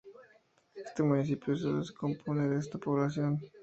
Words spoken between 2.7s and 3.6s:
población.